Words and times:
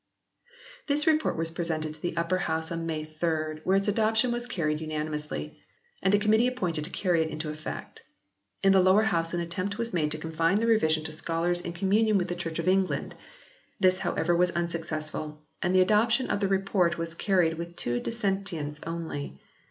This 0.87 1.05
Report 1.05 1.37
was 1.37 1.51
presented 1.51 1.93
to 1.93 2.01
the 2.01 2.17
Upper 2.17 2.39
House 2.39 2.71
on 2.71 2.87
May 2.87 3.05
3rd, 3.05 3.61
where 3.63 3.77
its 3.77 3.87
adoption 3.87 4.31
was 4.31 4.47
carried 4.47 4.79
unani 4.79 5.09
mously, 5.09 5.57
and 6.01 6.11
a 6.15 6.17
committee 6.17 6.47
appointed 6.47 6.85
to 6.85 6.89
carry 6.89 7.21
it 7.21 7.29
into 7.29 7.49
effect. 7.49 8.01
In 8.63 8.71
the 8.71 8.81
Lower 8.81 9.03
House 9.03 9.31
an 9.35 9.41
attempt 9.41 9.77
was 9.77 9.93
made 9.93 10.09
to 10.09 10.17
confine 10.17 10.57
the 10.57 10.65
revision 10.65 11.03
to 11.03 11.11
scholars 11.11 11.61
in 11.61 11.73
communion 11.73 12.17
with 12.17 12.29
the 12.29 12.35
Church 12.35 12.57
of 12.57 12.67
England. 12.67 13.13
This 13.79 13.99
however 13.99 14.35
was 14.35 14.49
unsuccessful 14.49 15.39
and 15.61 15.75
the 15.75 15.81
adoption 15.81 16.31
of 16.31 16.39
the 16.39 16.47
Report 16.47 16.97
was 16.97 17.13
carried 17.13 17.59
with 17.59 17.75
two 17.75 17.99
dissentients 17.99 18.79
only. 18.87 19.39